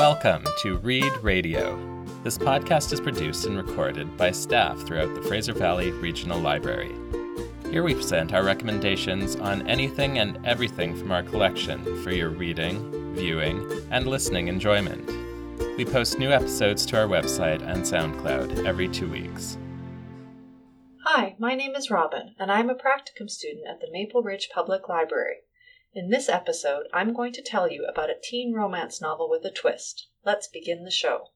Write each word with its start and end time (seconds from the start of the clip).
Welcome 0.00 0.46
to 0.62 0.78
Read 0.78 1.12
Radio. 1.18 1.76
This 2.24 2.38
podcast 2.38 2.90
is 2.90 3.02
produced 3.02 3.44
and 3.44 3.54
recorded 3.54 4.16
by 4.16 4.30
staff 4.30 4.80
throughout 4.80 5.14
the 5.14 5.20
Fraser 5.20 5.52
Valley 5.52 5.90
Regional 5.90 6.40
Library. 6.40 6.94
Here 7.70 7.82
we 7.82 7.94
present 7.94 8.32
our 8.32 8.42
recommendations 8.42 9.36
on 9.36 9.68
anything 9.68 10.18
and 10.18 10.38
everything 10.46 10.96
from 10.96 11.12
our 11.12 11.22
collection 11.22 12.02
for 12.02 12.12
your 12.12 12.30
reading, 12.30 13.14
viewing, 13.14 13.70
and 13.90 14.06
listening 14.06 14.48
enjoyment. 14.48 15.06
We 15.76 15.84
post 15.84 16.18
new 16.18 16.32
episodes 16.32 16.86
to 16.86 16.98
our 16.98 17.06
website 17.06 17.60
and 17.60 17.82
SoundCloud 17.82 18.64
every 18.64 18.88
two 18.88 19.10
weeks. 19.10 19.58
Hi, 21.04 21.36
my 21.38 21.54
name 21.54 21.74
is 21.74 21.90
Robin, 21.90 22.34
and 22.38 22.50
I'm 22.50 22.70
a 22.70 22.74
practicum 22.74 23.28
student 23.28 23.66
at 23.68 23.82
the 23.82 23.92
Maple 23.92 24.22
Ridge 24.22 24.48
Public 24.54 24.88
Library. 24.88 25.40
In 25.92 26.08
this 26.08 26.28
episode, 26.28 26.86
I'm 26.92 27.12
going 27.12 27.32
to 27.32 27.42
tell 27.42 27.68
you 27.68 27.84
about 27.84 28.10
a 28.10 28.20
teen 28.22 28.52
romance 28.52 29.00
novel 29.00 29.28
with 29.28 29.44
a 29.44 29.50
twist. 29.50 30.06
Let's 30.24 30.46
begin 30.46 30.84
the 30.84 30.90
show. 30.90 31.32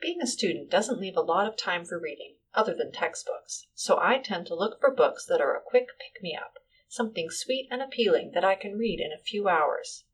Being 0.00 0.22
a 0.22 0.26
student 0.26 0.70
doesn't 0.70 0.98
leave 0.98 1.14
a 1.14 1.20
lot 1.20 1.46
of 1.46 1.58
time 1.58 1.84
for 1.84 1.98
reading, 1.98 2.36
other 2.54 2.72
than 2.72 2.90
textbooks, 2.90 3.66
so 3.74 3.98
I 4.00 4.16
tend 4.16 4.46
to 4.46 4.54
look 4.54 4.80
for 4.80 4.90
books 4.90 5.26
that 5.26 5.42
are 5.42 5.54
a 5.54 5.60
quick 5.60 5.88
pick 5.98 6.22
me 6.22 6.34
up, 6.34 6.58
something 6.88 7.28
sweet 7.28 7.68
and 7.70 7.82
appealing 7.82 8.30
that 8.30 8.46
I 8.46 8.54
can 8.54 8.78
read 8.78 8.98
in 8.98 9.12
a 9.12 9.18
few 9.18 9.46
hours. 9.46 10.04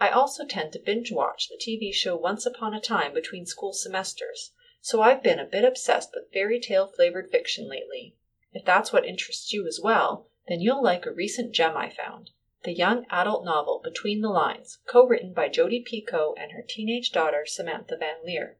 I 0.00 0.08
also 0.08 0.46
tend 0.46 0.72
to 0.72 0.78
binge 0.78 1.12
watch 1.12 1.50
the 1.50 1.60
TV 1.62 1.92
show 1.92 2.16
Once 2.16 2.46
Upon 2.46 2.72
a 2.72 2.80
Time 2.80 3.12
between 3.12 3.44
school 3.44 3.74
semesters, 3.74 4.52
so 4.80 5.02
I've 5.02 5.22
been 5.22 5.38
a 5.38 5.44
bit 5.44 5.66
obsessed 5.66 6.14
with 6.14 6.32
fairy 6.32 6.58
tale 6.58 6.86
flavored 6.86 7.30
fiction 7.30 7.68
lately. 7.68 8.16
If 8.54 8.64
that's 8.64 8.94
what 8.94 9.04
interests 9.04 9.52
you 9.52 9.66
as 9.66 9.78
well, 9.78 10.26
then 10.48 10.62
you'll 10.62 10.82
like 10.82 11.04
a 11.04 11.12
recent 11.12 11.52
gem 11.52 11.76
I 11.76 11.90
found 11.90 12.30
the 12.64 12.72
young 12.72 13.04
adult 13.10 13.44
novel 13.44 13.78
Between 13.84 14.22
the 14.22 14.30
Lines, 14.30 14.78
co 14.86 15.06
written 15.06 15.34
by 15.34 15.50
Jodi 15.50 15.84
Picoult 15.84 16.38
and 16.38 16.52
her 16.52 16.64
teenage 16.66 17.12
daughter 17.12 17.44
Samantha 17.44 17.94
Van 17.98 18.24
Leer. 18.24 18.56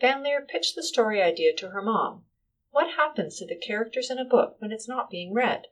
Van 0.00 0.24
Leer 0.24 0.44
pitched 0.44 0.74
the 0.74 0.82
story 0.82 1.22
idea 1.22 1.54
to 1.54 1.68
her 1.68 1.80
mom. 1.80 2.24
What 2.72 2.94
happens 2.94 3.38
to 3.38 3.46
the 3.46 3.54
characters 3.54 4.10
in 4.10 4.18
a 4.18 4.24
book 4.24 4.56
when 4.58 4.72
it's 4.72 4.88
not 4.88 5.10
being 5.10 5.32
read? 5.32 5.68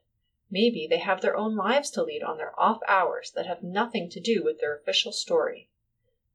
Maybe 0.53 0.87
they 0.89 0.99
have 0.99 1.21
their 1.21 1.37
own 1.37 1.57
lives 1.57 1.91
to 1.93 2.05
lead 2.05 2.23
on 2.23 2.37
their 2.37 2.59
off 2.61 2.79
hours 2.87 3.33
that 3.33 3.47
have 3.47 3.65
nothing 3.65 4.09
to 4.11 4.21
do 4.21 4.45
with 4.45 4.61
their 4.61 4.77
official 4.77 5.11
story. 5.11 5.69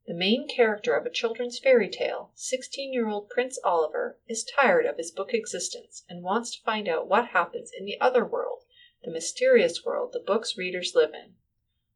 The 0.08 0.14
main 0.14 0.46
character 0.46 0.94
of 0.94 1.06
a 1.06 1.10
children's 1.10 1.58
fairy 1.58 1.90
tale, 1.90 2.32
16 2.36 2.92
year 2.92 3.08
old 3.08 3.30
Prince 3.30 3.58
Oliver, 3.64 4.20
is 4.28 4.44
tired 4.44 4.86
of 4.86 4.98
his 4.98 5.12
book 5.12 5.34
existence 5.34 6.04
and 6.10 6.22
wants 6.22 6.54
to 6.58 6.64
find 6.64 6.90
out 6.90 7.08
what 7.08 7.28
happens 7.28 7.72
in 7.72 7.86
the 7.86 7.98
other 8.02 8.26
world 8.26 8.66
the 9.04 9.12
mysterious 9.12 9.86
world 9.86 10.12
the 10.12 10.20
book's 10.20 10.58
readers 10.58 10.96
live 10.96 11.14
in. 11.14 11.36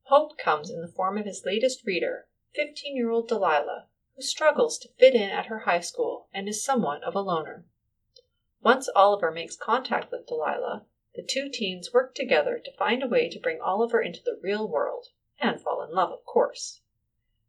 Hope 0.03 0.37
comes 0.37 0.69
in 0.69 0.81
the 0.81 0.87
form 0.87 1.17
of 1.17 1.25
his 1.25 1.45
latest 1.45 1.85
reader, 1.85 2.27
15 2.53 2.95
year 2.95 3.09
old 3.09 3.27
Delilah, 3.27 3.87
who 4.15 4.21
struggles 4.21 4.77
to 4.77 4.93
fit 4.99 5.15
in 5.15 5.29
at 5.29 5.47
her 5.47 5.59
high 5.59 5.79
school 5.79 6.27
and 6.33 6.47
is 6.47 6.63
somewhat 6.63 7.03
of 7.03 7.15
a 7.15 7.21
loner. 7.21 7.65
Once 8.61 8.87
Oliver 8.95 9.31
makes 9.31 9.55
contact 9.55 10.11
with 10.11 10.27
Delilah, 10.27 10.85
the 11.15 11.23
two 11.23 11.49
teens 11.49 11.91
work 11.91 12.13
together 12.13 12.59
to 12.59 12.71
find 12.77 13.01
a 13.01 13.07
way 13.07 13.29
to 13.29 13.39
bring 13.39 13.59
Oliver 13.59 13.99
into 13.99 14.21
the 14.23 14.39
real 14.43 14.67
world 14.67 15.07
and 15.39 15.59
fall 15.59 15.81
in 15.81 15.91
love, 15.91 16.11
of 16.11 16.23
course. 16.23 16.81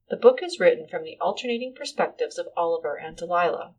The 0.08 0.16
book 0.16 0.42
is 0.42 0.58
written 0.58 0.88
from 0.88 1.04
the 1.04 1.18
alternating 1.20 1.74
perspectives 1.74 2.38
of 2.38 2.48
Oliver 2.56 2.96
and 2.96 3.16
Delilah. 3.16 3.74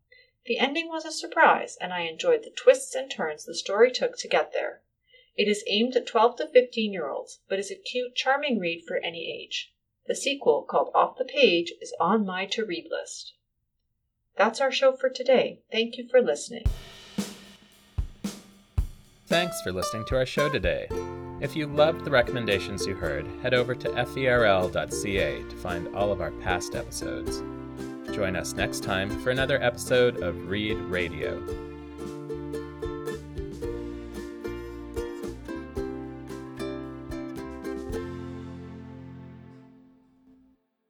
The 0.45 0.59
ending 0.59 0.89
was 0.89 1.05
a 1.05 1.11
surprise, 1.11 1.77
and 1.81 1.91
I 1.91 2.01
enjoyed 2.01 2.43
the 2.43 2.51
twists 2.51 2.95
and 2.95 3.09
turns 3.09 3.45
the 3.45 3.55
story 3.55 3.91
took 3.91 4.17
to 4.17 4.27
get 4.27 4.51
there. 4.53 4.83
It 5.35 5.47
is 5.47 5.63
aimed 5.67 5.95
at 5.95 6.05
12 6.05 6.37
to 6.37 6.47
15 6.47 6.93
year 6.93 7.09
olds, 7.09 7.39
but 7.49 7.59
is 7.59 7.71
a 7.71 7.75
cute, 7.75 8.15
charming 8.15 8.59
read 8.59 8.83
for 8.87 8.97
any 8.97 9.31
age. 9.31 9.73
The 10.05 10.15
sequel, 10.15 10.63
called 10.63 10.91
Off 10.93 11.17
the 11.17 11.25
Page, 11.25 11.73
is 11.81 11.95
on 11.99 12.25
my 12.25 12.45
to 12.47 12.65
read 12.65 12.87
list. 12.91 13.33
That's 14.35 14.59
our 14.59 14.71
show 14.71 14.93
for 14.93 15.09
today. 15.09 15.61
Thank 15.71 15.97
you 15.97 16.07
for 16.07 16.21
listening. 16.21 16.65
Thanks 19.27 19.61
for 19.61 19.71
listening 19.71 20.05
to 20.05 20.17
our 20.17 20.25
show 20.25 20.49
today. 20.49 20.87
If 21.41 21.55
you 21.55 21.67
loved 21.67 22.05
the 22.05 22.11
recommendations 22.11 22.85
you 22.85 22.93
heard, 22.93 23.25
head 23.41 23.53
over 23.53 23.73
to 23.75 23.89
ferl.ca 23.89 25.43
to 25.49 25.55
find 25.57 25.95
all 25.95 26.11
of 26.11 26.21
our 26.21 26.31
past 26.31 26.75
episodes. 26.75 27.41
Join 28.13 28.35
us 28.35 28.53
next 28.53 28.83
time 28.83 29.09
for 29.21 29.31
another 29.31 29.61
episode 29.63 30.21
of 30.21 30.47
Read 30.47 30.77
Radio. 30.77 31.41